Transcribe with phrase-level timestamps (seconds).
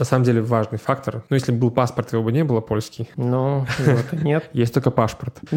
[0.00, 1.22] на самом деле важный фактор.
[1.28, 3.10] Ну, если бы был паспорт, его бы не было польский.
[3.16, 4.48] Ну, вот нет.
[4.54, 5.38] Есть только паспорт.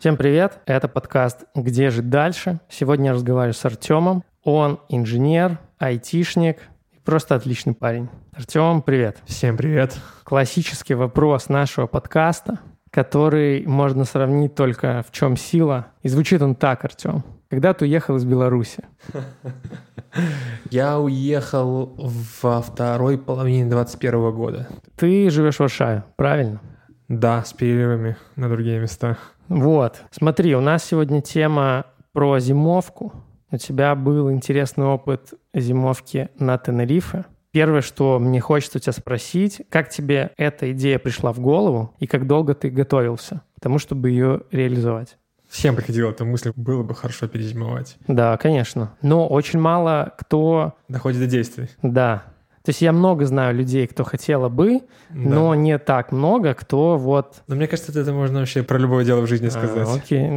[0.00, 2.60] Всем привет, это подкаст «Где жить дальше?».
[2.68, 4.22] Сегодня я разговариваю с Артемом.
[4.44, 6.58] Он инженер, айтишник
[7.04, 8.08] просто отличный парень.
[8.36, 9.18] Артем, привет.
[9.26, 9.96] Всем привет.
[10.24, 12.58] Классический вопрос нашего подкаста,
[12.90, 15.86] который можно сравнить только в чем сила.
[16.02, 17.24] И звучит он так, Артем.
[17.48, 18.82] Когда ты уехал из Беларуси?
[20.70, 21.94] Я уехал
[22.40, 24.68] во второй половине 21 года.
[24.96, 26.60] Ты живешь в Варшаве, правильно?
[27.08, 29.16] Да, с перерывами на другие места.
[29.48, 30.02] Вот.
[30.10, 33.12] Смотри, у нас сегодня тема про зимовку.
[33.52, 37.26] У тебя был интересный опыт зимовки на Тенерифе.
[37.52, 42.08] Первое, что мне хочется у тебя спросить, как тебе эта идея пришла в голову и
[42.08, 45.16] как долго ты готовился к тому, чтобы ее реализовать?
[45.48, 47.96] Всем приходила эта мысль, было бы хорошо перезимовать.
[48.08, 48.92] Да, конечно.
[49.02, 50.74] Но очень мало кто...
[50.88, 51.68] Доходит до действий.
[51.82, 52.24] Да.
[52.66, 54.84] То есть я много знаю людей, кто хотела бы, да.
[55.14, 57.42] но не так много, кто вот...
[57.46, 59.86] Но мне кажется, это можно вообще про любое дело в жизни сказать.
[59.88, 60.28] А, окей,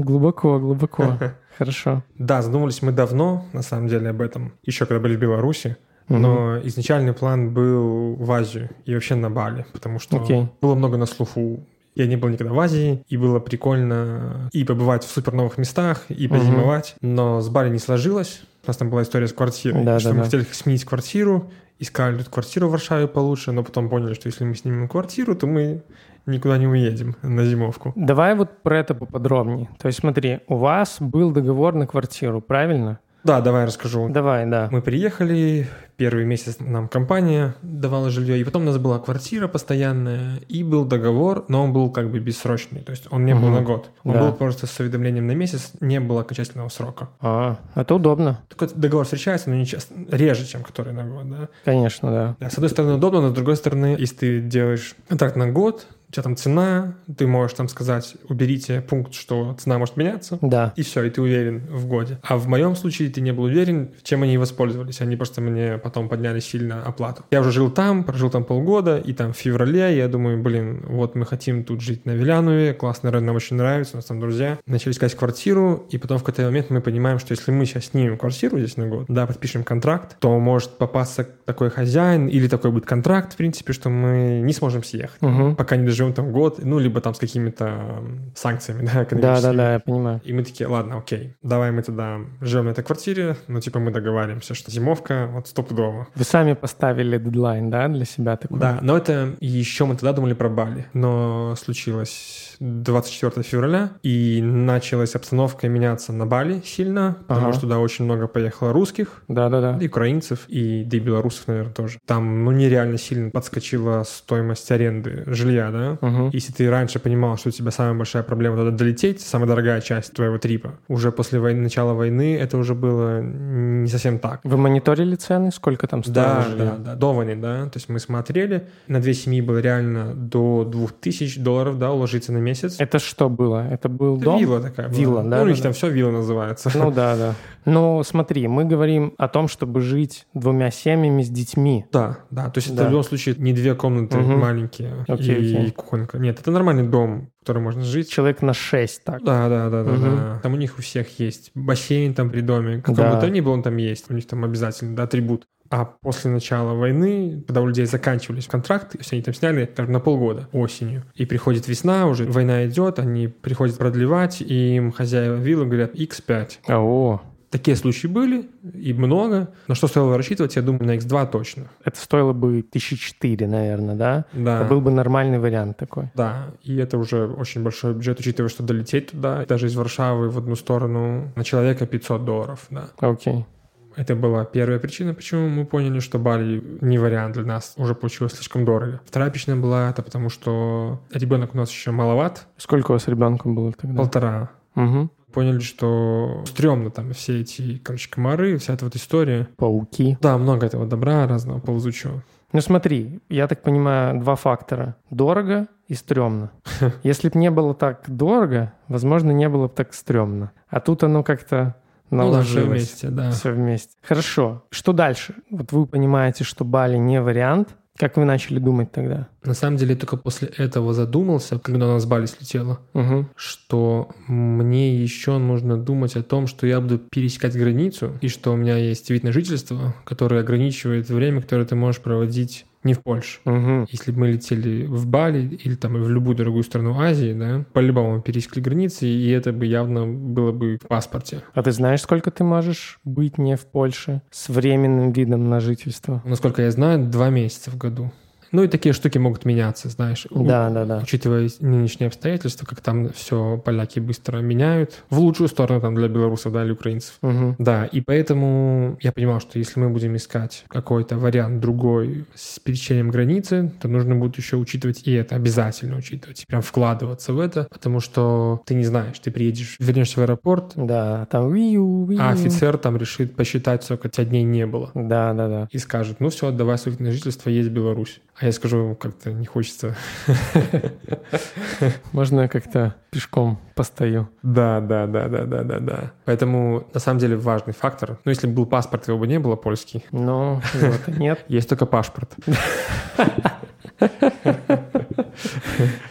[0.00, 1.18] глубоко, глубоко.
[1.58, 2.04] Хорошо.
[2.16, 4.52] Да, задумывались мы давно, на самом деле, об этом.
[4.62, 5.76] Еще когда были в Беларуси.
[6.08, 10.24] Но изначальный план был в Азию и вообще на Бали, потому что
[10.60, 15.04] было много на слуху я не был никогда в Азии, и было прикольно и побывать
[15.04, 16.96] в супер новых местах, и позимовать.
[17.00, 17.10] Угу.
[17.10, 18.42] Но с Бали не сложилось.
[18.64, 19.84] У нас там была история с квартирой.
[19.84, 20.24] Да, что да, мы да.
[20.24, 24.54] хотели сменить квартиру, искали тут квартиру в Варшаве получше, но потом поняли, что если мы
[24.54, 25.82] снимем квартиру, то мы
[26.26, 27.92] никуда не уедем на зимовку.
[27.94, 29.68] Давай вот про это поподробнее.
[29.78, 32.98] То есть смотри, у вас был договор на квартиру, правильно?
[33.24, 34.08] Да, давай расскажу.
[34.10, 34.68] Давай, да.
[34.70, 40.40] Мы приехали, первый месяц нам компания давала жилье, и потом у нас была квартира постоянная,
[40.48, 43.54] и был договор, но он был как бы бессрочный, то есть он не был угу.
[43.54, 43.90] на год.
[44.02, 44.20] Он да.
[44.20, 47.08] был просто с уведомлением на месяц, не было окончательного срока.
[47.20, 48.40] А, это удобно.
[48.48, 51.48] Такой договор встречается, но не часто, реже, чем который на год, да?
[51.64, 52.36] Конечно, да.
[52.40, 52.50] да.
[52.50, 56.16] С одной стороны удобно, но с другой стороны, если ты делаешь контракт на год, у
[56.16, 60.72] тебя там цена, ты можешь там сказать, уберите пункт, что цена может меняться, да.
[60.76, 62.18] и все, и ты уверен в годе.
[62.22, 65.00] А в моем случае ты не был уверен, чем они воспользовались.
[65.00, 67.24] Они просто мне потом подняли сильно оплату.
[67.32, 71.16] Я уже жил там, прожил там полгода, и там в феврале я думаю, блин, вот
[71.16, 74.58] мы хотим тут жить на Вилянове, классный район нам очень нравится, у нас там друзья.
[74.66, 78.18] Начали искать квартиру, и потом в какой-то момент мы понимаем, что если мы сейчас снимем
[78.18, 82.86] квартиру здесь на год, да, подпишем контракт, то может попасться такой хозяин или такой будет
[82.86, 85.54] контракт, в принципе, что мы не сможем съехать, угу.
[85.56, 88.04] пока не доживем живем там год, ну, либо там с какими-то
[88.34, 90.20] санкциями, да, Да, да, да, я понимаю.
[90.24, 93.90] И мы такие, ладно, окей, давай мы тогда живем на этой квартире, ну, типа мы
[93.90, 96.08] договариваемся, что зимовка вот стопудово.
[96.14, 98.58] Вы сами поставили дедлайн, да, для себя такой?
[98.58, 105.14] Да, но это еще мы тогда думали про Бали, но случилось 24 февраля, и началась
[105.14, 107.52] обстановка меняться на Бали сильно, потому ага.
[107.52, 111.98] что туда очень много поехало русских, да-да-да, и украинцев, и, да и белорусов, наверное, тоже.
[112.06, 116.30] Там, ну, нереально сильно подскочила стоимость аренды жилья, да, Угу.
[116.32, 120.12] Если ты раньше понимал, что у тебя самая большая проблема туда долететь, самая дорогая часть
[120.12, 124.40] твоего трипа, уже после войны, начала войны это уже было не совсем так.
[124.44, 125.50] Вы мониторили цены?
[125.52, 126.44] Сколько там стоило?
[126.56, 127.66] Да, да, да, до войны, да.
[127.66, 128.66] То есть мы смотрели.
[128.88, 132.76] На две семьи было реально до 2000 долларов, да, уложиться на месяц.
[132.78, 133.66] Это что было?
[133.70, 134.40] Это был это дом?
[134.40, 134.98] Вилла такая была.
[134.98, 135.38] Вилла, да?
[135.38, 136.70] Ну, у них да, там все вилла называется.
[136.74, 137.34] Ну да, да.
[137.64, 141.86] Но смотри, мы говорим о том, чтобы жить двумя семьями с детьми.
[141.92, 142.50] Да, да.
[142.50, 142.82] То есть да.
[142.82, 144.32] это в любом случае не две комнаты угу.
[144.32, 145.70] маленькие окей, и окей.
[145.72, 146.18] кухонка.
[146.18, 148.10] Нет, это нормальный дом, в котором можно жить.
[148.10, 149.24] Человек на 6, так?
[149.24, 150.00] Да, да, да, угу.
[150.00, 150.40] да, да.
[150.42, 152.80] Там у них у всех есть бассейн там при доме.
[152.80, 153.14] Какой да.
[153.14, 154.10] бы то ни был, он там есть.
[154.10, 155.46] У них там обязательно, да, атрибут.
[155.70, 160.00] А после начала войны, когда у людей заканчивались контракты, все они там сняли, скажем, на
[160.00, 161.04] полгода осенью.
[161.14, 166.50] И приходит весна, уже война идет, они приходят продлевать, и им хозяева виллы говорят X5.
[166.68, 167.22] О,
[167.54, 169.48] Такие случаи были, и много.
[169.68, 171.68] Но что стоило рассчитывать, я думаю, на X2 точно.
[171.84, 174.24] Это стоило бы тысячи четыре, наверное, да?
[174.32, 174.56] Да.
[174.62, 176.10] Это был бы нормальный вариант такой.
[176.16, 180.38] Да, и это уже очень большой бюджет, учитывая, что долететь туда, даже из Варшавы в
[180.38, 182.88] одну сторону, на человека 500 долларов, да.
[182.98, 183.46] Окей.
[183.94, 188.32] Это была первая причина, почему мы поняли, что Бали не вариант для нас, уже получилось
[188.32, 189.00] слишком дорого.
[189.06, 192.48] Вторая причина была это потому, что ребенок у нас еще маловат.
[192.56, 193.96] Сколько у вас ребенком было тогда?
[193.96, 194.50] Полтора.
[194.74, 199.48] Угу поняли, что стрёмно там все эти, короче, комары, вся эта вот история.
[199.56, 200.16] Пауки.
[200.20, 202.22] Да, много этого добра разного ползучего.
[202.52, 204.94] Ну смотри, я так понимаю, два фактора.
[205.10, 206.52] Дорого и стрёмно.
[207.02, 210.52] Если бы не было так дорого, возможно, не было бы так стрёмно.
[210.68, 211.74] А тут оно как-то
[212.10, 212.46] наложилось.
[212.54, 213.30] Ну да, все вместе, да.
[213.32, 213.96] Все вместе.
[214.02, 214.62] Хорошо.
[214.70, 215.34] Что дальше?
[215.50, 217.76] Вот вы понимаете, что Бали не вариант.
[217.96, 219.28] Как вы начали думать тогда?
[219.44, 223.26] На самом деле, только после этого задумался, когда у нас Бали слетела, Угу.
[223.36, 228.56] что мне еще нужно думать о том, что я буду пересекать границу, и что у
[228.56, 233.40] меня есть вид на жительство, который ограничивает время, которое ты можешь проводить не в Польше.
[233.44, 233.86] Угу.
[233.90, 238.20] Если бы мы летели в Бали или там в любую другую страну Азии, да, по-любому
[238.20, 241.42] пересекли границы, и это бы явно было бы в паспорте.
[241.54, 246.22] А ты знаешь, сколько ты можешь быть не в Польше с временным видом на жительство?
[246.24, 248.12] Насколько я знаю, два месяца в году.
[248.52, 250.26] Ну и такие штуки могут меняться, знаешь.
[250.30, 250.98] У- Да, да, да.
[251.02, 256.52] Учитывая нынешние обстоятельства, как там все поляки быстро меняют, в лучшую сторону там для белорусов,
[256.52, 257.14] да, или украинцев.
[257.22, 257.56] Угу.
[257.58, 263.10] Да, и поэтому я понимал, что если мы будем искать какой-то вариант другой с пересечением
[263.10, 268.00] границы, то нужно будет еще учитывать и это, обязательно учитывать, прям вкладываться в это, потому
[268.00, 272.20] что ты не знаешь, ты приедешь, вернешься в аэропорт, Да, там вию, вию.
[272.20, 274.90] а офицер там решит посчитать, сколько тебя дней не было.
[274.94, 275.68] Да, да, да.
[275.70, 278.20] И скажет, ну все, отдавай жительство, есть Беларусь.
[278.38, 279.96] А я скажу, как-то не хочется.
[282.12, 284.28] Можно как-то пешком постою?
[284.42, 286.12] Да, да, да, да, да, да, да.
[286.24, 288.18] Поэтому на самом деле важный фактор.
[288.24, 290.04] Ну, если бы был паспорт, его бы не было польский.
[290.10, 291.44] Но вот нет.
[291.48, 292.34] Есть только паспорт.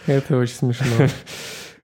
[0.06, 1.06] Это очень смешно.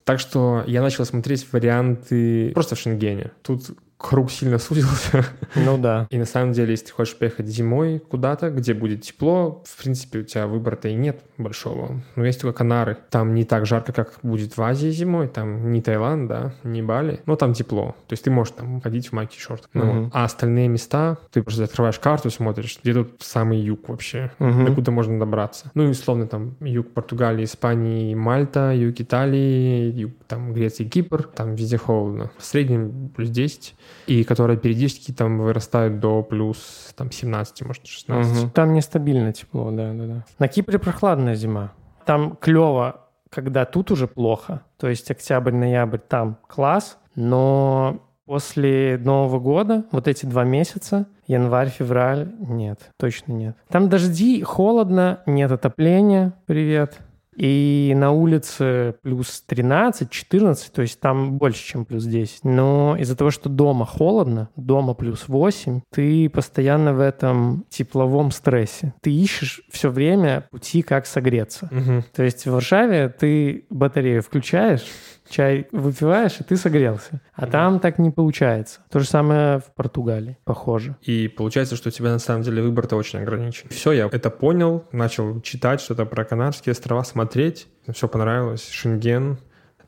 [0.05, 3.31] Так что я начал смотреть варианты просто в Шенгене.
[3.43, 3.71] Тут
[4.01, 5.27] круг сильно сузился.
[5.55, 6.07] Ну да.
[6.11, 10.21] И на самом деле, если ты хочешь поехать зимой куда-то, где будет тепло, в принципе,
[10.21, 12.03] у тебя выбора-то и нет большого.
[12.17, 12.97] Но есть только Канары.
[13.11, 15.29] Там не так жарко, как будет в Азии зимой.
[15.29, 17.21] Там не Таиланд, да, не Бали.
[17.27, 17.95] Но там тепло.
[18.07, 19.69] То есть ты можешь там ходить в майке и шортах.
[19.75, 20.11] Ну, Мгм.
[20.15, 24.31] А остальные места, ты просто открываешь карту, смотришь, где тут самый юг вообще.
[24.39, 24.65] Мгм.
[24.67, 25.71] Докуда можно добраться.
[25.75, 31.25] Ну и условно там юг Португалии, Испании, Мальта, юг Италии, юг там Греции, Кипр.
[31.25, 32.31] Там везде холодно.
[32.39, 33.75] В среднем плюс 10.
[34.07, 38.43] И которые периодически там вырастают до плюс там 17, может 16.
[38.43, 38.51] Мгм.
[38.51, 40.25] Там нестабильно тепло, да, да, да.
[40.39, 41.73] На Кипре прохладная зима.
[42.07, 44.63] Там клево, когда тут уже плохо.
[44.79, 51.69] То есть октябрь, ноябрь там класс, но после Нового года, вот эти два месяца, январь,
[51.69, 53.57] февраль, нет, точно нет.
[53.69, 56.99] Там дожди, холодно, нет отопления, привет.
[57.37, 62.45] И на улице плюс 13, 14, то есть там больше, чем плюс 10.
[62.45, 68.95] Но из-за того, что дома холодно, дома плюс 8, ты постоянно в этом тепловом стрессе.
[69.01, 71.69] Ты ищешь все время пути, как согреться.
[71.71, 72.05] Мгм.
[72.15, 74.85] То есть в Варшаве ты батарею включаешь,
[75.31, 77.21] чай выпиваешь, и ты согрелся.
[77.35, 78.81] А там так не получается.
[78.91, 80.97] То же самое в Португалии, похоже.
[81.03, 83.69] И получается, что у тебя на самом деле выбор-то очень ограничен.
[83.71, 87.69] Все, я это понял, начал читать что-то про Канарские острова, смотреть.
[87.93, 88.69] Все понравилось.
[88.69, 89.39] Шенген.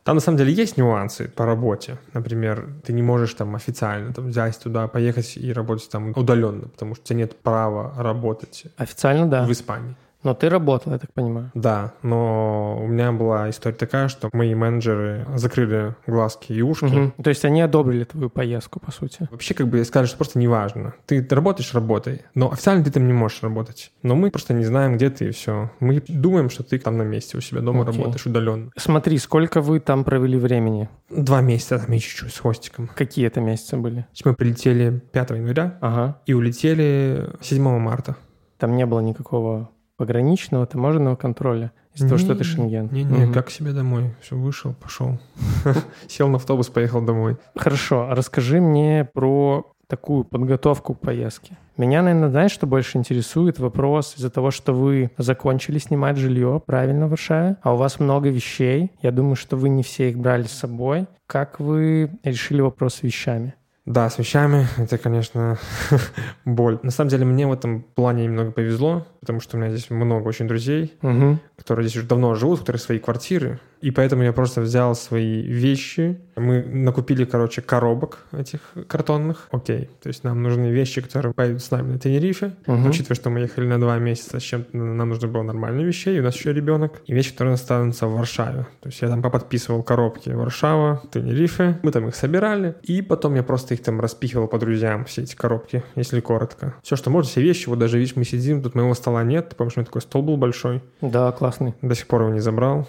[0.04, 1.98] Там на самом деле есть нюансы по работе.
[2.12, 6.94] Например, ты не можешь там официально там, взять туда, поехать и работать там удаленно, потому
[6.94, 9.44] что у тебя нет права работать Официально, да.
[9.44, 9.94] в Испании.
[10.22, 11.50] Но ты работал, я так понимаю.
[11.54, 16.84] Да, но у меня была история такая, что мои менеджеры закрыли глазки и ушки.
[16.84, 17.12] Мгм.
[17.22, 19.28] То есть они одобрили твою поездку, по сути.
[19.30, 20.94] Вообще, как бы скажешь, просто неважно.
[21.06, 22.22] Ты работаешь, работай.
[22.34, 23.92] Но официально ты там не можешь работать.
[24.02, 25.70] Но мы просто не знаем, где ты, и все.
[25.80, 27.98] Мы думаем, что ты там на месте у себя дома Окей.
[27.98, 28.70] работаешь удаленно.
[28.76, 30.88] Смотри, сколько вы там провели времени?
[31.10, 32.88] Два месяца там и чуть-чуть с хвостиком.
[32.94, 34.06] Какие это месяцы были?
[34.12, 36.20] Есть Мы прилетели 5 января Ага.
[36.26, 38.16] и улетели 7 марта.
[38.58, 42.88] Там не было никакого пограничного, таможенного контроля из-за того, что это Шенген.
[42.92, 43.32] Не-не, Мгм.
[43.34, 44.14] как себе домой.
[44.20, 45.18] Все, вышел, пошел.
[46.08, 47.36] Сел на автобус, поехал домой.
[47.54, 51.58] Хорошо, а расскажи мне про такую подготовку к поездке.
[51.76, 57.06] Меня, наверное, знаешь, что больше интересует вопрос из-за того, что вы закончили снимать жилье правильно
[57.06, 58.90] в Варшаве, а у вас много вещей.
[59.02, 61.06] Я думаю, что вы не все их брали с собой.
[61.26, 63.54] Как вы решили вопрос с вещами?
[63.84, 65.58] Да, с вещами это, конечно,
[66.44, 66.78] боль.
[66.84, 70.28] На самом деле мне в этом плане немного повезло, потому что у меня здесь много
[70.28, 71.38] очень друзей, Угу.
[71.56, 73.58] которые здесь уже давно живут, у которых свои квартиры.
[73.82, 76.18] И поэтому я просто взял свои вещи.
[76.36, 79.48] Мы накупили, короче, коробок этих картонных.
[79.50, 79.90] Окей.
[80.02, 82.54] То есть нам нужны вещи, которые поедут с нами на Тенерифе.
[82.66, 82.86] Мгм.
[82.86, 86.16] Учитывая, что мы ехали на два месяца с чем-то, нам нужно было нормальных вещей.
[86.16, 87.02] И у нас еще ребенок.
[87.06, 88.66] И вещи, которые останутся в Варшаве.
[88.80, 91.78] То есть я там поподписывал коробки Варшава, Тенерифе.
[91.82, 92.76] Мы там их собирали.
[92.82, 96.74] И потом я просто их там распихивал по друзьям, все эти коробки, если коротко.
[96.82, 97.68] Все, что можно, все вещи.
[97.68, 99.50] Вот даже, видишь, мы сидим, тут моего стола нет.
[99.50, 100.82] Ты помнишь, у меня такой стол был большой.
[101.00, 101.74] Да, классный.
[101.82, 102.88] До сих пор его не забрал.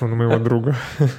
[0.00, 0.76] Он он моего друга.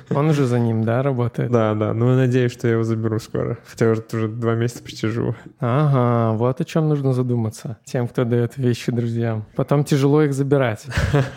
[0.09, 1.51] Он уже за ним, да, работает?
[1.51, 1.93] Да, да.
[1.93, 3.57] Ну, надеюсь, что я его заберу скоро.
[3.65, 5.35] Хотя уже, уже два месяца почти живу.
[5.59, 9.45] Ага, вот о чем нужно задуматься тем, кто дает вещи друзьям.
[9.55, 10.85] Потом тяжело их забирать.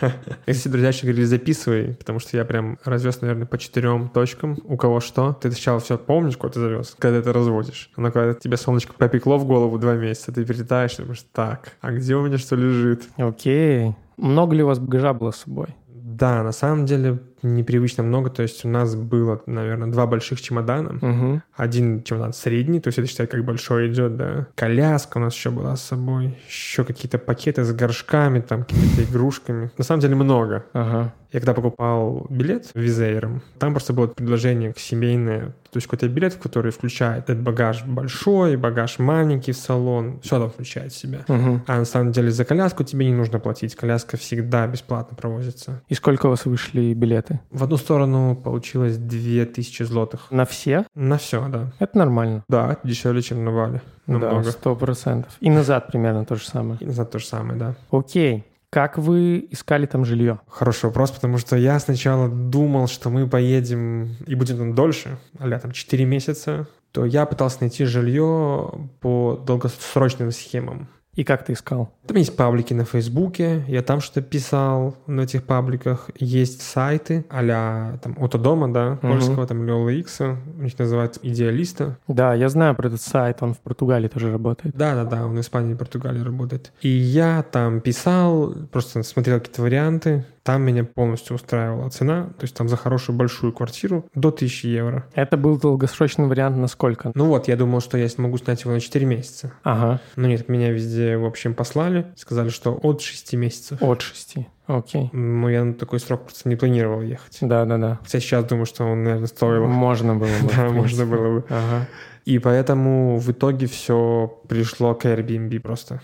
[0.47, 4.57] Если друзья еще говорили, записывай, потому что я прям развез, наверное, по четырем точкам.
[4.65, 5.33] У кого что.
[5.33, 7.89] Ты сначала все помнишь, куда ты завез, когда ты разводишь.
[7.97, 11.91] Но когда тебе солнышко попекло в голову два месяца, ты перелетаешь, и думаешь, так, а
[11.91, 13.03] где у меня что лежит?
[13.17, 13.95] Окей.
[14.17, 15.67] Много ли у вас багажа было с собой?
[15.87, 18.29] Да, на самом деле непривычно много.
[18.29, 20.97] То есть у нас было, наверное, два больших чемодана.
[21.01, 21.41] Угу.
[21.55, 24.47] Один чемодан средний, то есть это считай как большой идет, да.
[24.55, 26.37] Коляска у нас еще была с собой.
[26.47, 29.71] Еще какие-то пакеты с горшками, там какими-то игрушками.
[29.77, 30.65] На самом деле много.
[30.73, 31.13] Ага.
[31.33, 36.35] Я когда покупал билет визейром, там просто было предложение к семейное, то есть какой-то билет,
[36.35, 41.25] который включает этот багаж большой, багаж маленький в салон, все там включает в себя.
[41.27, 41.61] Угу.
[41.65, 45.81] А на самом деле за коляску тебе не нужно платить, коляска всегда бесплатно провозится.
[45.89, 47.32] И сколько у вас вышли билеты?
[47.51, 50.27] В одну сторону получилось 2000 злотых.
[50.31, 50.85] На все?
[50.95, 51.71] На все, да.
[51.79, 52.43] Это нормально.
[52.47, 53.81] Да, дешевле, чем на Бали.
[54.07, 54.43] Намного.
[54.43, 55.31] Да, сто процентов.
[55.39, 56.77] И назад примерно то же самое.
[56.81, 57.75] И назад то же самое, да.
[57.91, 58.45] Окей.
[58.69, 60.39] Как вы искали там жилье?
[60.47, 65.47] Хороший вопрос, потому что я сначала думал, что мы поедем и будем там дольше, а
[65.59, 70.87] там 4 месяца, то я пытался найти жилье по долгосрочным схемам.
[71.15, 71.91] И как ты искал?
[72.07, 76.09] Там есть паблики на Фейсбуке, я там что-то писал на этих пабликах.
[76.17, 79.47] Есть сайты а-ля там Отодома, да, польского, угу.
[79.47, 81.97] там или OLX, у них называется Идеалиста.
[82.07, 84.75] Да, я знаю про этот сайт, он в Португалии тоже работает.
[84.75, 86.71] Да-да-да, он в Испании и Португалии работает.
[86.81, 92.55] И я там писал, просто смотрел какие-то варианты, там меня полностью устраивала цена, то есть
[92.55, 95.07] там за хорошую большую квартиру до 1000 евро.
[95.15, 97.11] Это был долгосрочный вариант на сколько?
[97.15, 99.53] Ну вот, я думал, что я смогу снять его на 4 месяца.
[99.63, 100.01] Ага.
[100.15, 103.81] Но нет, меня везде, в общем, послали, сказали, что от 6 месяцев.
[103.81, 104.37] От 6.
[104.67, 105.09] Окей.
[105.11, 107.37] Ну, я на такой срок просто не планировал ехать.
[107.41, 107.99] Да-да-да.
[108.03, 109.65] Хотя сейчас думаю, что он, наверное, стоил.
[109.67, 110.49] Можно было бы.
[110.55, 111.45] Да, можно было бы.
[111.49, 111.87] Ага.
[112.25, 116.01] И поэтому в итоге все пришло к Airbnb просто.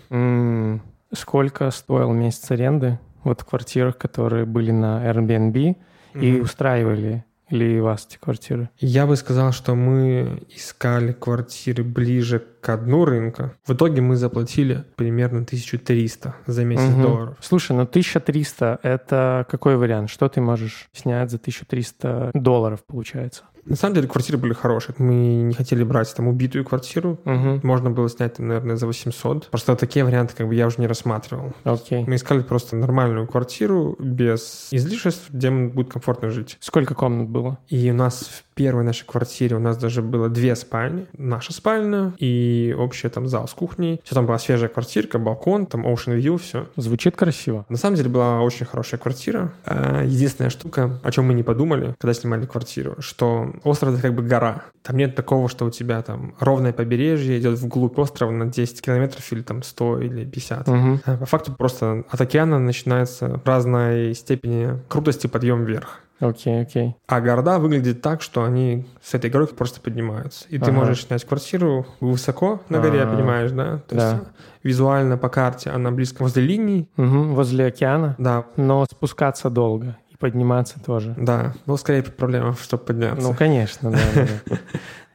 [1.13, 2.99] Сколько стоил месяц аренды?
[3.23, 6.21] Вот в квартирах, которые были на Airbnb mm-hmm.
[6.21, 8.69] и устраивали ли вас эти квартиры?
[8.77, 13.55] Я бы сказал, что мы искали квартиры ближе к дну рынка.
[13.65, 17.01] В итоге мы заплатили примерно 1300 за месяц угу.
[17.01, 17.37] долларов.
[17.41, 20.09] Слушай, ну 1300— это какой вариант?
[20.09, 23.43] Что ты можешь снять за 1300 долларов, получается?
[23.69, 24.95] На самом деле квартиры были хорошие.
[24.97, 27.19] Мы не хотели брать там убитую квартиру.
[27.23, 27.59] Угу.
[27.63, 29.49] Можно было снять, наверное, за 800.
[29.49, 31.53] Просто такие варианты как бы я уже не рассматривал.
[31.63, 32.03] Окей.
[32.05, 36.57] Мы искали просто нормальную квартиру без излишеств, где будет комфортно жить.
[36.59, 37.59] Сколько комнат было?
[37.67, 41.05] И у нас в первой нашей квартире у нас даже было две спальни.
[41.17, 44.01] Наша спальня и общая там зал с кухней.
[44.03, 46.67] Все там была свежая квартирка, балкон, там ocean view, все.
[46.75, 47.65] Звучит красиво.
[47.69, 49.53] На самом деле была очень хорошая квартира.
[49.63, 54.13] А, единственная штука, о чем мы не подумали, когда снимали квартиру, что остров это как
[54.13, 54.63] бы гора.
[54.83, 59.31] Там нет такого, что у тебя там ровное побережье идет вглубь острова на 10 километров
[59.31, 60.67] или там 100 или 50.
[60.67, 60.99] Угу.
[61.05, 66.01] По факту просто от океана начинается разной степени крутости подъем вверх.
[66.19, 66.87] Окей, okay, окей.
[66.87, 66.93] Okay.
[67.07, 70.45] А города выглядят так, что они с этой горой просто поднимаются.
[70.49, 70.65] И ага.
[70.65, 73.15] ты можешь снять квартиру высоко на горе, А-а-а.
[73.15, 73.77] понимаешь, да?
[73.87, 74.11] То да.
[74.11, 74.23] есть
[74.63, 76.89] визуально по карте она близко возле линии.
[76.97, 78.15] Угу, возле океана.
[78.17, 78.45] Да.
[78.57, 81.15] Но спускаться долго подниматься тоже.
[81.17, 83.25] Да, ну скорее проблема, чтобы подняться.
[83.25, 83.99] Ну, конечно, да.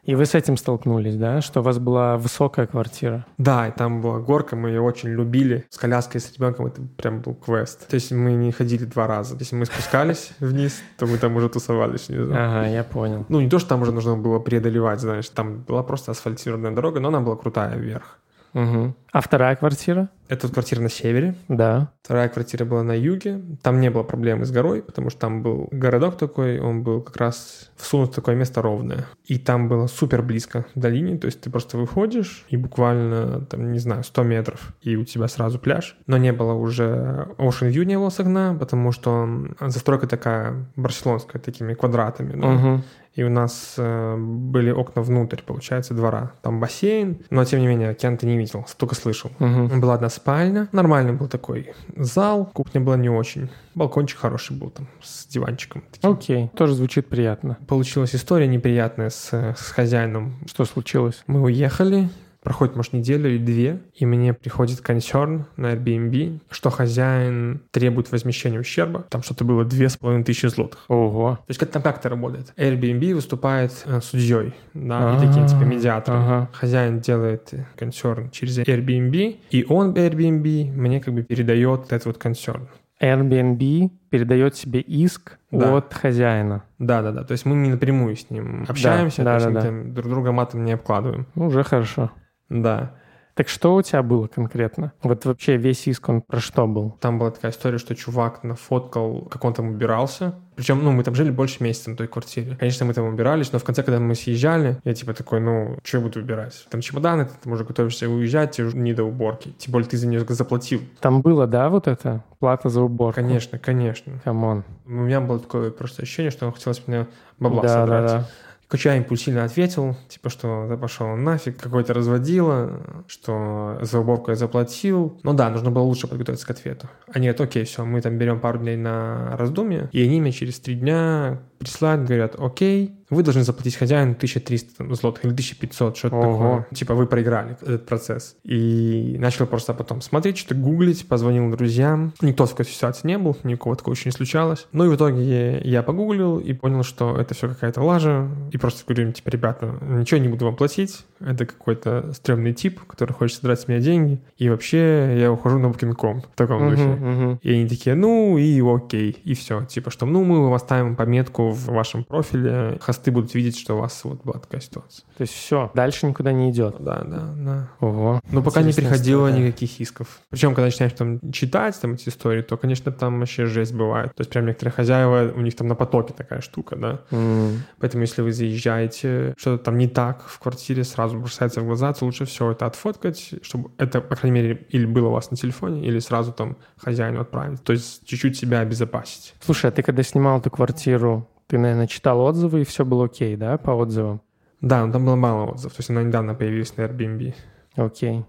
[0.04, 1.40] И вы с этим столкнулись, да?
[1.40, 3.26] Что у вас была высокая квартира?
[3.38, 5.64] Да, и там была горка, мы ее очень любили.
[5.70, 7.88] С коляской, с ребенком это прям был квест.
[7.88, 9.36] То есть мы не ходили два раза.
[9.38, 12.32] Если мы спускались вниз, то мы там уже тусовались внизу.
[12.34, 13.24] Ага, я понял.
[13.28, 17.00] Ну, не то, что там уже нужно было преодолевать, знаешь, там была просто асфальтированная дорога,
[17.00, 18.18] но она была крутая вверх.
[18.54, 18.94] Угу.
[19.12, 20.08] А вторая квартира?
[20.28, 21.36] Это квартира на севере.
[21.48, 21.92] Да.
[22.02, 23.40] Вторая квартира была на юге.
[23.62, 27.16] Там не было проблемы с горой, потому что там был городок такой, он был как
[27.18, 29.06] раз всунут в такое место ровное.
[29.24, 33.72] И там было супер близко к долине, то есть ты просто выходишь и буквально, там,
[33.72, 35.96] не знаю, 100 метров, и у тебя сразу пляж.
[36.06, 39.28] Но не было уже Ocean View не было с окна, потому что
[39.60, 42.40] застройка такая барселонская, такими квадратами.
[42.40, 42.48] Да?
[42.48, 42.82] Угу
[43.14, 46.32] и у нас э, были окна внутрь, получается, двора.
[46.42, 49.30] Там бассейн, но тем не менее океан ты не видел, только слышал.
[49.38, 49.80] Угу.
[49.80, 53.50] Была одна спальня, нормальный был такой зал, кухня была не очень.
[53.74, 55.84] Балкончик хороший был там с диванчиком.
[55.92, 56.10] Таким.
[56.10, 57.56] Окей, тоже звучит приятно.
[57.68, 60.34] Получилась история неприятная с, с хозяином.
[60.46, 61.22] Что случилось?
[61.26, 62.08] Мы уехали,
[62.44, 68.60] Проходит, может, неделя или две, и мне приходит консерн на Airbnb, что хозяин требует возмещения
[68.60, 69.06] ущерба.
[69.08, 70.84] Там что-то было две с половиной тысячи злотых.
[70.88, 71.36] Ого.
[71.36, 72.52] То есть как там как это работает?
[72.58, 76.20] Airbnb выступает э, судьей, да, и таким типа медиатором.
[76.22, 76.50] Ага.
[76.52, 82.68] Хозяин делает консерн через Airbnb, и он Airbnb мне как бы передает этот вот консерн.
[83.00, 85.76] Airbnb передает себе иск Да.
[85.76, 86.64] от хозяина.
[86.78, 89.70] Да-да-да, то есть мы не напрямую с ним общаемся, да, да, да.
[89.70, 91.26] друг друга матом не обкладываем.
[91.34, 92.10] Ну, Уже хорошо.
[92.48, 92.94] Да.
[93.34, 94.92] Так что у тебя было конкретно?
[95.02, 96.96] Вот вообще весь иск, он про что был?
[97.00, 100.36] Там была такая история, что чувак нафоткал, как он там убирался.
[100.54, 102.54] Причем, ну, мы там жили больше месяца на той квартире.
[102.56, 105.98] Конечно, мы там убирались, но в конце, когда мы съезжали, я типа такой, ну, что
[105.98, 106.64] я буду убирать?
[106.70, 109.50] Там чемоданы, ты там уже готовишься уезжать, тебе уже не до уборки.
[109.58, 110.82] Тем более ты за нее заплатил.
[111.00, 112.22] Там было, да, вот это?
[112.38, 113.16] Плата за уборку?
[113.16, 114.20] Конечно, конечно.
[114.22, 114.62] Come on.
[114.86, 117.08] У меня было такое просто ощущение, что хотелось мне
[117.40, 118.06] бабла Да, собрать.
[118.06, 118.28] да, да.
[118.68, 124.36] Короче, я импульсивно ответил, типа, что да пошел нафиг, какой-то разводила, что за уборку я
[124.36, 125.18] заплатил.
[125.22, 126.88] Ну да, нужно было лучше подготовиться к ответу.
[127.12, 130.58] Они говорят, окей, все, мы там берем пару дней на раздумье, и они мне через
[130.60, 136.20] три дня присылают, говорят, окей, вы должны заплатить хозяину 1300 там, злотых или 1500, что-то
[136.20, 136.66] такое.
[136.74, 138.36] Типа вы проиграли этот процесс.
[138.44, 142.12] И начал просто потом смотреть, что-то гуглить, позвонил друзьям.
[142.20, 144.66] Никто в такой ситуации не был, никого такого еще не случалось.
[144.72, 148.28] Ну и в итоге я погуглил и понял, что это все какая-то лажа.
[148.52, 151.04] И просто говорю им, типа, ребята, ничего не буду вам платить.
[151.24, 154.20] Это какой-то стрёмный тип, который хочет содрать с меня деньги.
[154.36, 156.82] И вообще я ухожу на Booking.com в таком духе.
[156.82, 157.38] Мгм, мгм.
[157.42, 159.64] И они такие, ну и окей, и все.
[159.64, 163.80] Типа, что ну мы вам оставим пометку в вашем профиле, хосты будут видеть, что у
[163.80, 165.04] вас вот была такая ситуация.
[165.16, 166.76] То есть все, дальше никуда не идет.
[166.80, 167.68] Да, да, да.
[167.80, 168.20] Ого.
[168.30, 169.46] Но пока не приходило история.
[169.46, 170.20] никаких исков.
[170.30, 174.14] Причем, когда начинаешь там читать там эти истории, то, конечно, там вообще жесть бывает.
[174.14, 177.00] То есть прям некоторые хозяева, у них там на потоке такая штука, да.
[177.10, 177.62] М.
[177.78, 182.04] Поэтому, если вы заезжаете, что-то там не так в квартире, сразу бросается в глаза, то
[182.04, 185.86] лучше все это отфоткать, чтобы это, по крайней мере, или было у вас на телефоне,
[185.86, 187.62] или сразу там хозяину отправить.
[187.62, 189.34] То есть чуть-чуть себя обезопасить.
[189.40, 193.36] Слушай, а ты когда снимал эту квартиру, ты, наверное, читал отзывы, и все было окей,
[193.36, 194.20] да, по отзывам?
[194.60, 197.34] Да, но там было мало отзывов, то есть она недавно появилась на Airbnb.
[197.76, 198.24] Окей.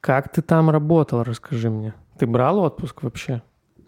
[0.00, 1.94] Как ты там работал, расскажи мне.
[2.18, 3.42] Ты брал отпуск вообще?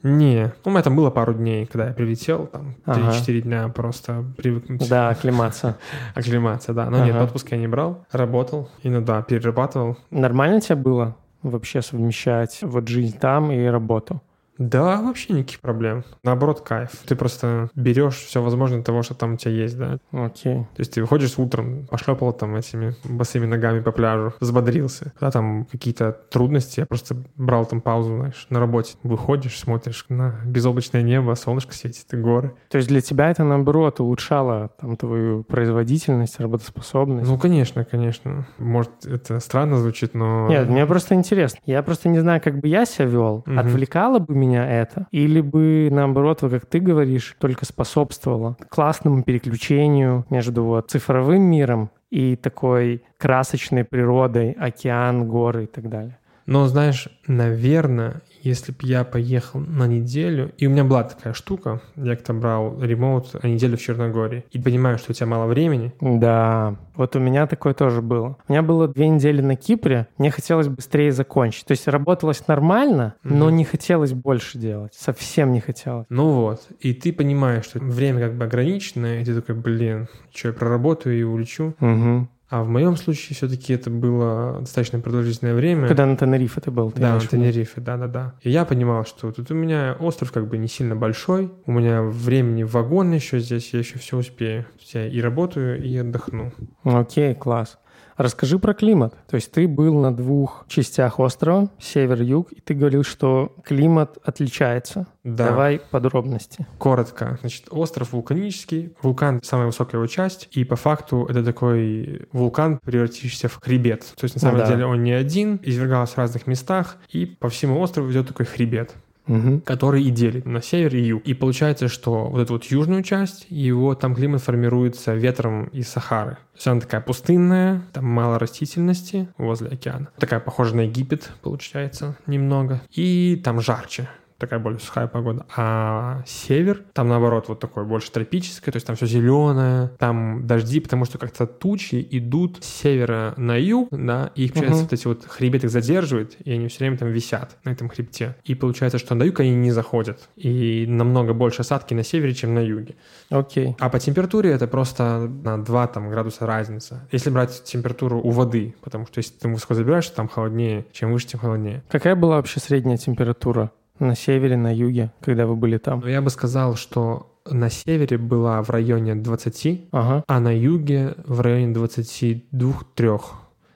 [0.04, 3.11] Не, ну, там было пару дней, когда я прилетел, там Ага.
[3.11, 4.87] 3-4 дня просто привыкнуть.
[4.88, 5.78] Да, оклематься.
[6.14, 6.90] Акклимация, да.
[6.90, 7.25] Но нет, Ага.
[7.25, 9.96] отпуск я не брал, работал, иногда перерабатывал.
[10.11, 14.20] Нормально тебе было вообще совмещать вот жизнь там и работу?
[14.58, 16.04] Да, вообще никаких проблем.
[16.23, 16.90] Наоборот, кайф.
[17.06, 19.99] Ты просто берешь все возможное того, что там у тебя есть, да.
[20.12, 20.61] Окей.
[20.61, 25.12] То есть ты выходишь утром, пошлепал там этими босыми ногами по пляжу, взбодрился.
[25.18, 28.96] Когда там какие-то трудности, я просто брал там паузу, знаешь, на работе.
[29.02, 32.54] Выходишь, смотришь на безоблачное небо, солнышко светит, и горы.
[32.68, 37.28] То есть для тебя это, наоборот, улучшало там твою производительность, работоспособность?
[37.28, 38.46] Ну, конечно, конечно.
[38.58, 40.49] Может, это странно звучит, но...
[40.49, 41.58] Нет, мне просто интересно.
[41.67, 43.43] Я просто не знаю, как бы я себя вел.
[43.47, 43.58] Мгм.
[43.58, 45.07] Отвлекало бы меня это?
[45.11, 51.91] Или бы, наоборот, вот как ты говоришь, только способствовало классному переключению между вот цифровым миром
[52.11, 56.19] и такой красочной природой, океан, горы и так далее?
[56.47, 61.80] Но, знаешь, наверное, если бы я поехал на неделю, и у меня была такая штука,
[61.97, 65.93] я как-то брал ремоут на неделю в Черногории, и понимаю, что у тебя мало времени,
[66.00, 68.37] Да, вот у меня такое тоже было.
[68.49, 71.65] У меня было две недели на Кипре, мне хотелось быстрее закончить.
[71.67, 73.57] То есть работалось нормально, но Мгм.
[73.57, 74.95] не хотелось больше делать.
[74.95, 76.07] Совсем не хотелось.
[76.09, 80.49] ну вот, и ты понимаешь, что время как бы ограниченное, и ты такой, блин, что
[80.49, 81.75] я проработаю и улечу.
[81.80, 82.28] Мгм.
[82.49, 85.89] А в моем случае все-таки это было достаточно продолжительное время.
[85.89, 86.91] Когда на Тенерифе ты был?
[86.93, 87.21] ты Да, на?
[87.21, 88.35] Тенерифе, да-да-да.
[88.43, 92.02] И я понимал, что тут у меня остров как бы не сильно большой, у меня
[92.02, 94.67] времени вагон еще здесь, я еще все успею.
[94.93, 96.52] Я и работаю, и отдохну.
[96.85, 97.78] Окей, класс.
[98.17, 99.15] Расскажи про климат.
[99.28, 105.07] То есть ты был на двух частях острова, север-юг, и ты говорил, что климат отличается.
[105.25, 105.49] Да.
[105.49, 106.67] Давай подробности.
[106.78, 107.39] Коротко.
[107.41, 113.49] Значит, остров вулканический, вулкан— самая высокая его часть, и по факту это такой вулкан, превратившийся
[113.49, 114.04] в хребет.
[114.17, 114.69] То есть на самом Да.
[114.69, 118.95] деле он не один, извергался в разных местах, и по всему острову идет такой хребет.
[119.26, 119.63] Мгм.
[119.63, 121.23] который и делит на север и юг.
[121.25, 126.32] И получается, что вот эту вот южную часть, его там климат формируется ветром из Сахары.
[126.32, 130.08] То есть она такая пустынная, там мало растительности возле океана.
[130.19, 132.82] Такая похожа на Египет, получается, немного.
[132.91, 134.08] И там жарче
[134.45, 135.47] такая более сухая погода.
[135.57, 140.80] А север, там наоборот вот такое больше тропическое, то есть там все зеленое, там дожди,
[140.80, 144.85] потому что как-то тучи идут с севера на юг, да, и их, получается, Мгм.
[144.85, 148.37] вот эти вот хребет их задерживает, и они все время там висят на этом хребте.
[148.45, 150.28] И получается, что на юг они не заходят.
[150.37, 152.97] И намного больше осадки на севере, чем на юге.
[153.30, 153.76] Окей.
[153.78, 157.07] А по температуре это просто на 2 там, градуса разница.
[157.13, 161.26] Если брать температуру у воды, потому что если ты высоко забираешься, там холоднее, чем выше,
[161.28, 161.83] тем холоднее.
[161.89, 166.00] Какая была вообще средняя температура на севере, на юге, когда вы были там?
[166.00, 170.25] Но я бы сказал, что на севере была в районе 20, Ага.
[170.26, 173.21] а на юге в районе 22-3.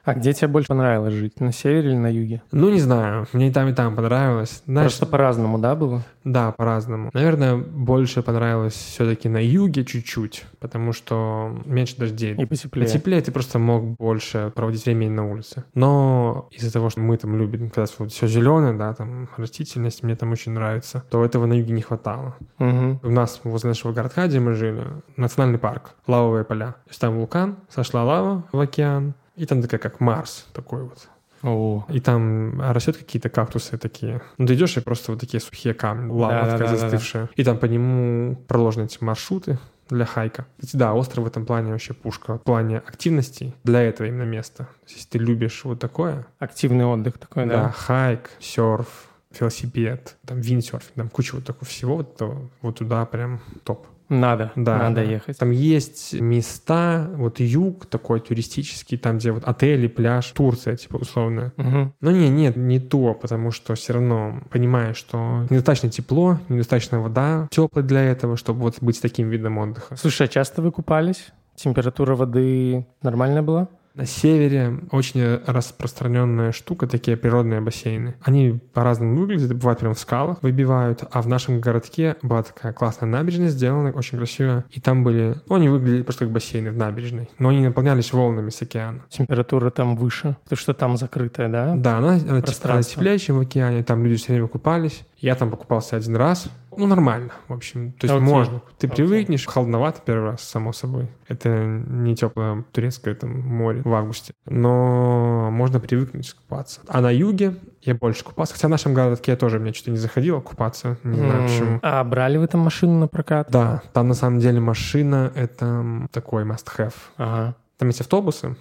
[0.08, 1.38] А где тебе больше понравилось жить?
[1.38, 2.40] На севере или на юге?
[2.50, 4.62] Ну, не знаю, мне и там, и там понравилось.
[4.64, 6.02] Знаешь, Просто по-разному, да, было?
[6.24, 7.10] Да, по-разному.
[7.12, 12.34] Наверное, больше понравилось все-таки на юге чуть-чуть, потому что меньше дождей.
[12.36, 12.86] И потеплее.
[12.86, 15.64] Потеплее ты просто мог больше проводить времени на улице.
[15.74, 20.16] Но из-за того, что мы там любим, когда вот все зеленое, да, там растительность мне
[20.16, 22.34] там очень нравится, то этого на юге не хватало.
[22.58, 23.00] Мгм.
[23.02, 24.86] У нас возле нашего городка, где мы жили,
[25.18, 26.76] национальный парк, лавовые поля.
[26.84, 31.08] То есть там вулкан, сошла лава в океан, и там такая, как Марс такой вот.
[31.42, 34.20] О, И там растет какие-то кактусы такие.
[34.38, 36.64] Ну, ты идешь, и просто вот такие сухие камни, лава Да-да-да-да-да.
[36.64, 37.30] такая застывшая.
[37.36, 40.46] И там по нему проложены эти маршруты для хайка.
[40.58, 42.38] Кстати, да, остров в этом плане вообще пушка.
[42.38, 44.64] В плане активностей для этого именно места.
[44.64, 47.70] То есть, если ты любишь вот такое, активный отдых такой, да, да?
[47.70, 53.86] хайк, серф, велосипед, там виндсерфинг, там куча вот такого всего, то вот туда прям топ.
[54.08, 55.02] Надо, Да, надо да.
[55.02, 55.38] ехать.
[55.38, 61.52] Там есть места, вот юг такой туристический, там, где вот отели, пляж, Турция, типа, условно.
[61.56, 61.92] Мгм.
[62.00, 67.48] Но не, нет, не то, потому что все равно понимаешь, что недостаточно тепло, недостаточно вода
[67.50, 69.96] теплая для этого, чтобы вот быть таким видом отдыха.
[69.96, 71.28] Слушай, а часто вы купались?
[71.54, 73.68] Температура воды нормальная была?
[73.98, 78.14] На севере очень распространенная штука, такие природные бассейны.
[78.22, 83.08] Они по-разному выглядят, бывают прям в скалах выбивают, а в нашем городке была такая классная
[83.08, 84.64] набережная сделана, очень красивая.
[84.70, 88.50] И там были, ну, они выглядели просто как бассейны в набережной, но они наполнялись волнами
[88.50, 89.00] с океана.
[89.08, 91.74] Температура там выше, потому что там закрытая, да?
[91.74, 95.02] Да, она, она она теплее, чем в океане, там люди все время купались.
[95.18, 96.48] Я там покупался один раз.
[96.76, 97.90] Ну, нормально, в общем.
[97.92, 98.28] То есть Окей.
[98.28, 98.62] можно.
[98.78, 99.04] Ты Окей.
[99.04, 101.08] привыкнешь, холодновато первый раз, само собой.
[101.26, 104.32] Это не теплое турецкое там море в августе.
[104.46, 106.82] Но можно привыкнуть купаться.
[106.86, 108.54] А на юге я больше купался.
[108.54, 110.98] Хотя в нашем городке тоже мне что-то не заходило купаться.
[111.02, 111.80] Не знаю почему.
[111.82, 113.48] А брали вы там машину на прокат?
[113.50, 116.94] Да, там на самом деле машина— это такой must-have.
[117.16, 117.56] Ага.
[117.76, 118.56] Там есть автобусы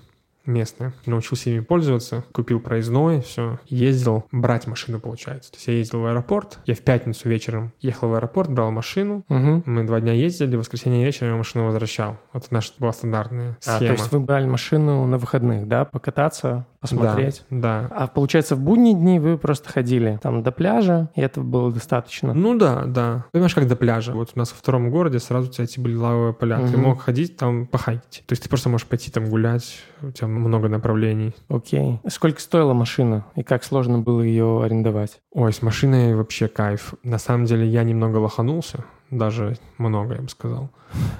[0.47, 0.93] местные.
[1.05, 3.59] Научился ими пользоваться, купил проездной, все.
[3.67, 5.51] Ездил брать машину, получается.
[5.51, 6.59] То есть я ездил в аэропорт.
[6.65, 9.23] Я в пятницу вечером ехал в аэропорт, брал машину.
[9.29, 9.63] Мгм.
[9.65, 12.17] Мы два дня ездили, в воскресенье вечером я машину возвращал.
[12.33, 13.91] Вот наша была стандартная А, то схема.
[13.91, 17.43] есть вы брали машину на выходных, да, покататься, посмотреть?
[17.49, 17.95] Да, да.
[17.95, 22.33] А получается, в будние дни вы просто ходили там до пляжа, и этого было достаточно.
[22.33, 23.25] Ну да, да.
[23.31, 24.13] Понимаешь, как до пляжа.
[24.13, 26.57] Вот у нас во втором городе сразу у тебя эти были лавовые поля.
[26.59, 26.81] Ты Мгм.
[26.81, 28.23] мог ходить там похайкить.
[28.25, 29.79] То есть ты просто можешь пойти там гулять.
[30.01, 31.33] У тебя много направлений.
[31.49, 31.99] Окей.
[32.07, 35.21] Сколько стоила машина и как сложно было ее арендовать?
[35.37, 36.95] Ой, с машиной вообще кайф.
[37.03, 40.71] На самом деле я немного лоханулся, даже много, я бы сказал.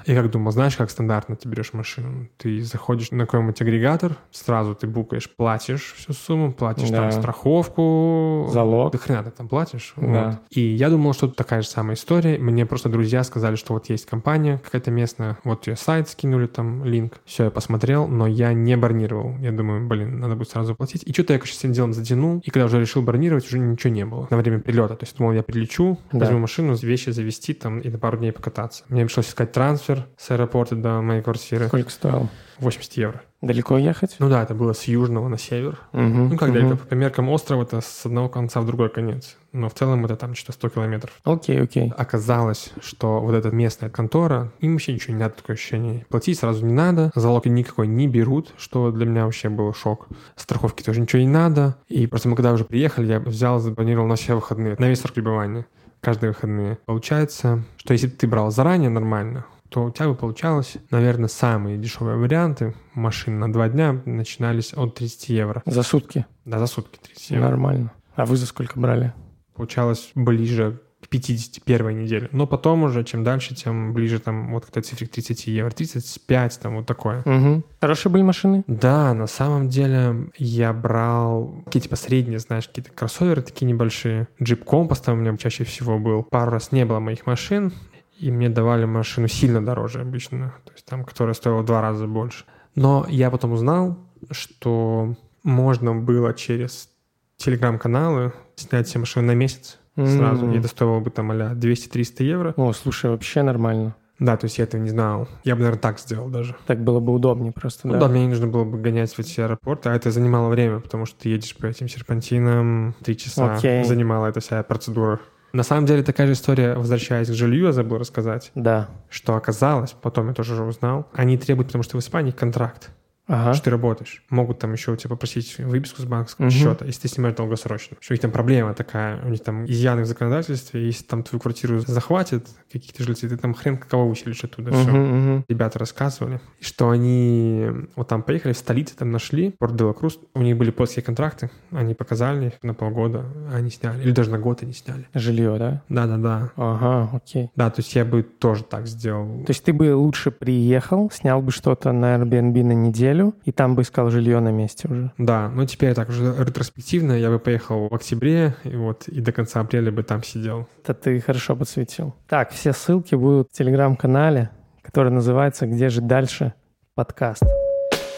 [0.06, 2.26] И как думал, знаешь, как стандартно ты берешь машину?
[2.38, 7.10] Ты заходишь на какой-нибудь агрегатор, сразу ты букаешь, платишь всю сумму, платишь Да.
[7.10, 8.48] там страховку.
[8.50, 8.92] Залог.
[8.92, 9.92] Да хрена ты там платишь.
[9.96, 10.02] Да.
[10.30, 10.38] Вот.
[10.50, 12.38] И я думал, что тут такая же самая история.
[12.38, 16.84] Мне просто друзья сказали, что вот есть компания какая-то местная, вот ее сайт скинули, там
[16.84, 17.20] линк.
[17.26, 19.36] Все, я посмотрел, но я не бронировал.
[19.38, 21.02] Я думаю, блин, надо будет сразу платить.
[21.04, 22.40] И что-то я, с этим делом затянул.
[22.42, 24.96] И когда уже решил бронировать, уже ничего не было на время прилета.
[24.96, 26.20] То есть думал, я прилечу, Да.
[26.20, 28.84] возьму машину, вещи завести там и на пару дней покататься.
[28.88, 31.66] Мне пришлось искать трансфер с аэропорта до моей квартиры.
[31.68, 32.28] Сколько стоил?
[32.58, 33.22] 80 евро.
[33.40, 34.16] Далеко ехать?
[34.18, 35.78] Ну да, это было с южного на север.
[35.92, 36.58] Мгм, Ну, как мгм.
[36.68, 36.76] далеко?
[36.88, 39.36] По меркам острова это с одного конца в другой конец.
[39.52, 41.12] Но в целом это там что-то 100 километров.
[41.24, 41.92] Окей, окей.
[41.96, 46.04] Оказалось, что вот эта местная контора, им вообще ничего не надо, такое ощущение.
[46.08, 50.08] Платить сразу не надо, залог никакой не берут, что для меня вообще был шок.
[50.36, 51.76] Страховки тоже ничего не надо.
[51.88, 55.12] И просто мы когда уже приехали, я взял, забронировал на все выходные, на весь срок
[55.14, 55.64] пребывания,
[56.00, 56.78] каждые выходные.
[56.86, 61.78] Получается, что если бы ты брал заранее нормально, то у тебя бы получалось, наверное, самые
[61.78, 65.62] дешевые варианты машин на два дня начинались от 30 евро.
[65.66, 66.26] За сутки?
[66.44, 67.48] Да, за сутки 30 евро.
[67.48, 67.92] Нормально.
[68.14, 69.12] А вы за сколько брали?
[69.58, 72.28] получалось ближе к 50 первой неделе.
[72.32, 75.70] Но потом уже, чем дальше, тем ближе там вот к этой цифре к 30 евро.
[75.70, 77.22] 35, там вот такое.
[77.22, 77.64] Угу.
[77.80, 78.64] Хорошие были машины?
[78.66, 84.28] Да, на самом деле я брал какие типа средние, знаешь, какие-то кроссоверы такие небольшие.
[84.42, 86.22] Джип Компас там у меня чаще всего был.
[86.22, 87.72] Пару раз не было моих машин,
[88.18, 92.06] и мне давали машину сильно дороже обычно, то есть там, которая стоила в два раза
[92.06, 92.44] больше.
[92.74, 93.98] Но я потом узнал,
[94.30, 96.88] что можно было через
[97.36, 100.52] телеграм-каналы снять себе машину на месяц сразу, М.
[100.52, 102.54] и это стоило бы там а 200-300 евро.
[102.56, 103.96] О, слушай, вообще нормально.
[104.20, 105.28] Да, то есть я этого не знал.
[105.44, 106.56] Я бы, наверное, так сделал даже.
[106.66, 108.00] Так было бы удобнее просто, Ну да?
[108.00, 111.06] да, мне не нужно было бы гонять в эти аэропорты, а это занимало время, потому
[111.06, 113.84] что ты едешь по этим серпантинам, три часа Окей.
[113.84, 115.20] занимала эта вся процедура.
[115.52, 118.88] На самом деле такая же история, возвращаясь к жилью, я забыл рассказать, Да.
[119.08, 122.90] что оказалось, потом я тоже уже узнал, они требуют, потому что в Испании контракт.
[123.28, 123.52] Ага.
[123.54, 124.22] что ты работаешь.
[124.30, 126.52] Могут там еще у тебя попросить выписку с банковского Мгм.
[126.54, 127.96] счета, если ты снимаешь долгосрочно.
[128.00, 131.40] Что у них там проблема такая, у них там изъяны в законодательстве, если там твою
[131.40, 134.72] квартиру захватят какие-то жильцы, ты там хрен кого выселишь оттуда.
[134.72, 134.90] Все.
[134.90, 135.44] Мгм, мгм.
[135.48, 140.56] Ребята рассказывали, что они вот там поехали, в столице там нашли, порт Белокрус, у них
[140.56, 144.72] были плотские контракты, они показали их на полгода, они сняли, или даже на год они
[144.72, 145.06] сняли.
[145.14, 145.82] Жилье, да?
[145.88, 146.50] Да-да-да.
[146.56, 147.50] Ага, окей.
[147.56, 149.44] Да, то есть я бы тоже так сделал.
[149.44, 153.74] То есть ты бы лучше приехал, снял бы что-то на Airbnb на неделю, и там
[153.74, 155.12] бы искал жилье на месте уже.
[155.18, 159.32] Да, но теперь так уже ретроспективно, я бы поехал в октябре, и вот и до
[159.32, 160.68] конца апреля бы там сидел.
[160.82, 162.14] Это ты хорошо подсветил.
[162.28, 164.50] Так, все ссылки будут в телеграм-канале,
[164.82, 166.54] который называется «Где же дальше?»
[166.94, 167.42] подкаст.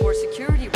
[0.01, 0.71] Reasons.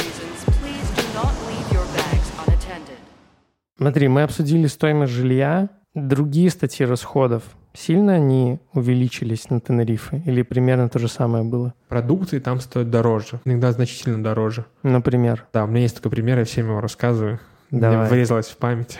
[3.76, 7.42] Смотри, мы обсудили стоимость жилья, другие статьи расходов.
[7.76, 11.74] Сильно они увеличились на Тенерифе или примерно то же самое было?
[11.88, 14.64] Продукты там стоят дороже, иногда значительно дороже.
[14.84, 17.40] Например, Да, у меня есть такой пример, я всем его рассказываю.
[17.72, 17.98] Давай.
[17.98, 18.98] Мне врезалось в память.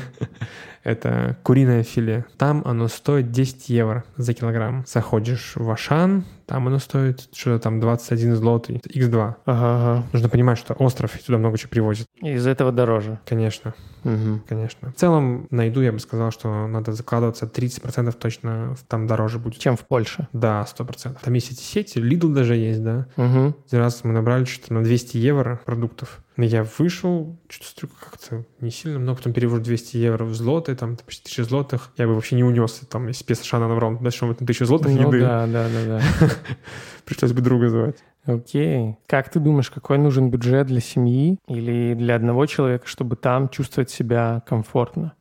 [0.88, 2.24] Это куриное филе.
[2.38, 4.84] Там оно стоит 10 евро за килограмм.
[4.86, 9.14] Заходишь в Ашан, там оно стоит что-то там 21 злотый, x2.
[9.14, 10.06] ага, ага.
[10.14, 12.06] Нужно понимать, что остров и туда много чего привозят.
[12.22, 13.20] Из этого дороже.
[13.26, 13.74] Конечно,
[14.04, 14.42] Мгм.
[14.48, 14.90] конечно.
[14.92, 19.58] В целом, на еду я бы сказал, что надо закладываться 30% точно там дороже будет.
[19.58, 20.26] Чем в Польше.
[20.32, 21.18] Да, 100%.
[21.22, 23.06] Там есть эти сети, Lidl даже есть, да.
[23.16, 23.54] Мгм.
[23.66, 26.20] Один раз мы набрали что-то на 200 евро продуктов.
[26.38, 31.22] Я вышел, что-то как-то не сильно много, потом перевожу 200 евро в злоты, там почти
[31.24, 31.90] 1000 злотых.
[31.96, 35.08] Я бы вообще не унес, там, если без Шана набрал, дальше на 1000 злотых Ну
[35.08, 35.20] еды.
[35.20, 36.00] да, да, да,
[37.04, 37.96] Пришлось бы друга звать.
[38.26, 38.34] да.
[38.34, 38.96] Окей.
[39.06, 43.90] Как ты думаешь, какой нужен бюджет для семьи или для одного человека, чтобы там чувствовать
[43.90, 45.12] себя комфортно?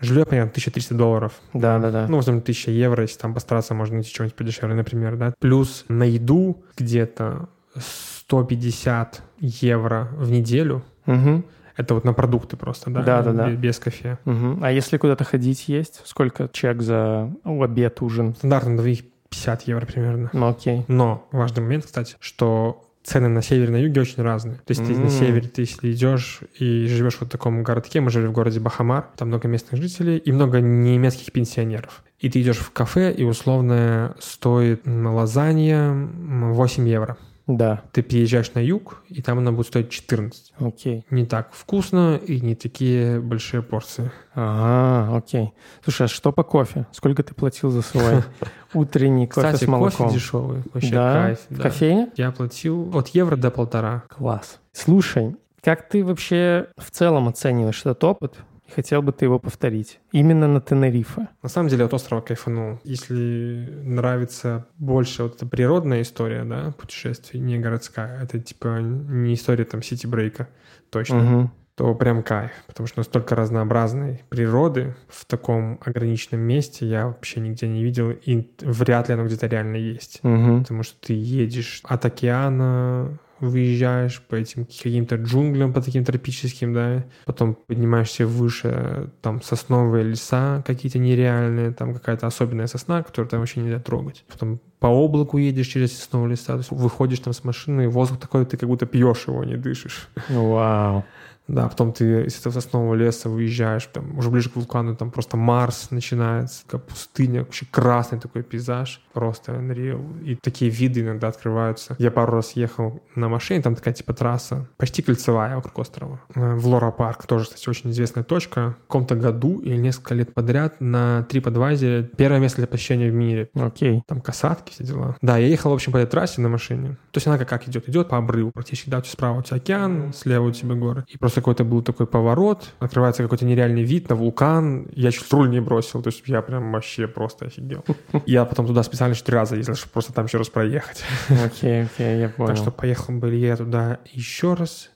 [0.00, 1.32] Жилье, понятно, 1300 долларов.
[1.54, 2.06] Да, да, да.
[2.08, 5.32] Ну, возможно, 1000 евро, если там постараться, можно найти что-нибудь подешевле, например, да.
[5.38, 10.82] Плюс на еду где-то 150 евро в неделю.
[11.06, 11.44] Мгм.
[11.76, 13.02] Это вот на продукты просто, да?
[13.02, 13.48] Да-да-да.
[13.50, 14.18] Бе- Без кофе.
[14.24, 14.62] Мгм.
[14.64, 16.00] А если куда-то ходить есть?
[16.04, 18.34] Сколько чек за обед, ужин?
[18.34, 20.30] Стандартно двоих 50 евро примерно.
[20.32, 20.84] Ну окей.
[20.88, 24.56] Но важный момент, кстати, что цены на севере и на юге очень разные.
[24.56, 25.04] То есть ты М.
[25.04, 28.58] на севере, ты если идешь и живешь вот в таком городке, мы жили в городе
[28.58, 32.02] Бахамар, там много местных жителей и много немецких пенсионеров.
[32.18, 37.16] И ты идешь в кафе, и условно стоит лазанья м, 8 евро.
[37.46, 40.52] Да, Ты приезжаешь на юг, и там она будет стоить 14.
[40.58, 41.06] окей.
[41.10, 44.10] Не так вкусно и не такие большие порции.
[44.34, 45.52] Ага, окей.
[45.84, 46.86] Слушай, а что по кофе?
[46.90, 48.24] Сколько ты платил за свой
[48.74, 50.06] утренний кофе Кстати, с молоком?
[50.08, 50.62] кофе дешевый.
[50.74, 51.12] Вообще да?
[51.12, 51.38] кайф.
[51.48, 51.62] В да.
[51.62, 52.08] кофейне?
[52.16, 54.02] Я платил от евро до полтора.
[54.08, 54.58] Класс.
[54.72, 58.34] Слушай, как ты вообще в целом оцениваешь этот опыт?
[58.68, 60.00] И хотел бы ты его повторить?
[60.12, 61.28] Именно на Тенерифе.
[61.42, 62.80] На самом деле от острова кайфанул.
[62.84, 69.64] Если нравится больше вот эта природная история, да, путешествий, не городская, это типа не история
[69.64, 70.48] там сити-брейка,
[70.90, 71.52] точно, Мгм.
[71.76, 77.68] то прям кайф, потому что настолько разнообразной природы в таком ограниченном месте я вообще нигде
[77.68, 80.20] не видел, и вряд ли оно где-то реально есть.
[80.22, 80.62] Мгм.
[80.62, 87.04] Потому что ты едешь от океана, выезжаешь по этим каким-то джунглям, по таким тропическим, да,
[87.24, 93.60] потом поднимаешься выше, там сосновые леса какие-то нереальные, там какая-то особенная сосна, которую там вообще
[93.60, 94.24] нельзя трогать.
[94.28, 98.44] Потом по облаку едешь через сосновые леса, то есть выходишь там с машины, воздух такой,
[98.46, 100.08] ты как будто пьешь его, не дышишь.
[100.28, 101.04] Вау.
[101.48, 105.36] Да, потом ты из этого соснового леса выезжаешь, там уже ближе к вулкану, там просто
[105.36, 110.22] Марс начинается, такая пустыня, вообще красный такой пейзаж, просто unreal.
[110.24, 111.94] И такие виды иногда открываются.
[111.98, 116.20] Я пару раз ехал на машине, там такая типа трасса, почти кольцевая вокруг острова.
[116.34, 118.76] Э, В Лора Парк, тоже, кстати, очень известная точка.
[118.84, 123.50] В каком-то году или несколько лет подряд на TripAdvisor первое место для посещения в мире.
[123.54, 124.02] Окей.
[124.06, 125.16] Там касатки, все дела.
[125.22, 126.96] Да, я ехал, в общем, по этой трассе на машине.
[127.12, 127.88] То есть она как, как идет?
[127.88, 128.50] Идет по обрыву.
[128.52, 131.04] Практически, да, справа у тебя океан, слева у тебя горы.
[131.08, 134.88] И просто какой-то был такой поворот, открывается какой-то нереальный вид на вулкан.
[134.92, 137.84] Я чуть руль не бросил, то есть я прям вообще просто офигел.
[138.26, 141.04] Я потом туда специально четыре раза ездил, чтобы просто там еще раз проехать.
[141.44, 142.48] Окей, окей, я понял.
[142.48, 144.90] Так что поехал бы ли я туда еще раз?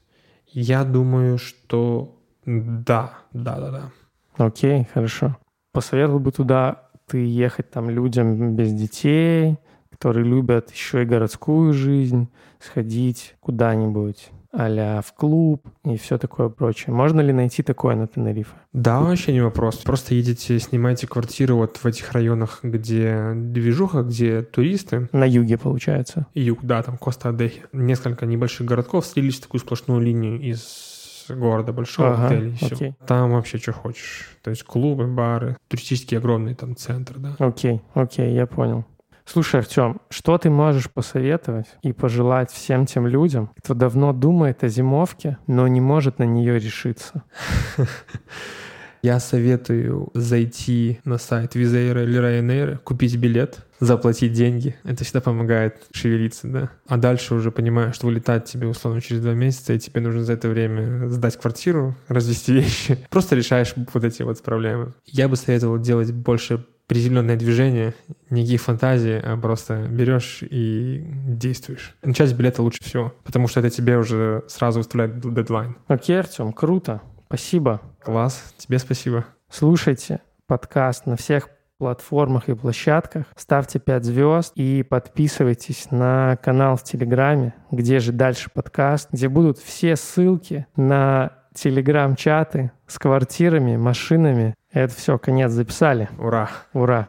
[0.47, 4.45] Я думаю, что да, да, да, да.
[4.45, 5.37] Окей, хорошо.
[5.73, 9.59] Посоветовал бы туда ты ехать там людям без детей,
[9.91, 16.93] которые любят еще и городскую жизнь, сходить куда-нибудь а в клуб и все такое прочее.
[16.95, 18.51] Можно ли найти такое на Тенерифе?
[18.73, 19.77] Да, вообще не вопрос.
[19.79, 25.09] Просто едете, снимаете квартиру вот в этих районах, где движуха, где туристы.
[25.13, 26.27] На юге, получается.
[26.35, 27.63] Юг, да, там Коста-Адехи.
[27.73, 30.91] Несколько небольших городков слились в такую сплошную линию из
[31.29, 32.75] города большого Ага, отеля и все.
[32.75, 32.95] окей.
[33.07, 34.37] Там вообще что хочешь.
[34.43, 37.37] То есть клубы, бары, туристический огромный там центр, да.
[37.39, 38.85] Окей, окей, я понял.
[39.25, 44.69] Слушай, Артем, что ты можешь посоветовать и пожелать всем тем людям, кто давно думает о
[44.69, 47.23] зимовке, но не может на нее решиться?
[49.03, 54.77] Я советую зайти на сайт Визаира или Ryanair, купить билет, заплатить деньги.
[54.85, 56.71] Это всегда помогает шевелиться, да.
[56.87, 60.35] А дальше уже понимаешь, что вылетать тебе условно через два месяца, и тебе нужно за
[60.35, 62.99] это время сдать квартиру, развести вещи.
[63.09, 64.93] Просто решаешь вот эти вот проблемы.
[65.07, 67.95] Я бы советовал делать больше приземленное движение,
[68.31, 71.95] никаких фантазий, а просто берешь и действуешь.
[72.03, 75.77] Начать с билета лучше всего, потому что это тебе уже сразу выставляет дедлайн.
[75.87, 77.01] Окей, Артем, круто.
[77.29, 77.81] Спасибо.
[78.03, 79.25] Класс, тебе спасибо.
[79.49, 83.27] Слушайте подкаст на всех платформах и площадках.
[83.37, 89.59] Ставьте 5 звезд и подписывайтесь на канал в Телеграме, где же дальше подкаст, где будут
[89.59, 94.55] все ссылки на телеграм-чаты с квартирами, машинами.
[94.73, 96.09] Это все, конец записали.
[96.19, 96.49] Ура!
[96.73, 97.09] Ура!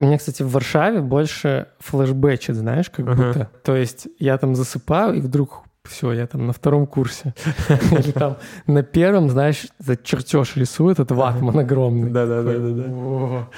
[0.00, 3.14] Мне, кстати, в Варшаве больше флешбэчит, знаешь, как Ага.
[3.28, 3.50] будто.
[3.62, 7.34] То есть я там засыпаю, и вдруг все, я там на втором курсе.
[7.92, 12.10] Или там на первом, знаешь, этот чертеж рисует, этот ватман огромный.
[12.10, 12.84] Да-да-да-да-да.
[12.88, 13.48] О.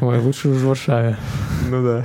[0.00, 1.16] Ой, лучше уж в Варшаве.
[1.68, 2.04] Ну да.